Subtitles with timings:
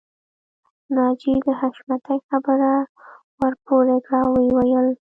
[0.95, 2.73] ناجیې د حشمتي خبره
[3.39, 4.87] ورپرې کړه او ويې ويل